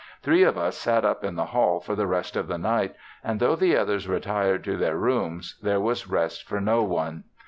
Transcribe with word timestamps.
Three 0.23 0.41
of 0.41 0.57
us 0.57 0.77
sat 0.79 1.05
up 1.05 1.23
in 1.23 1.35
the 1.35 1.45
hall 1.53 1.79
for 1.79 1.93
the 1.95 2.07
rest 2.07 2.35
of 2.35 2.47
the 2.47 2.57
night, 2.57 2.95
and 3.23 3.39
though 3.39 3.55
the 3.55 3.77
others 3.77 4.07
retired 4.07 4.63
to 4.63 4.75
their 4.75 4.97
rooms 4.97 5.59
there 5.61 5.79
was 5.79 6.09
rest 6.09 6.41
for 6.47 6.59
no 6.59 6.81
one. 6.81 7.25